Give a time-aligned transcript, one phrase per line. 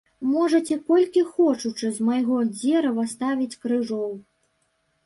[0.35, 4.11] Можаце колькі хочучы з майго дзерава ставіць крыжоў.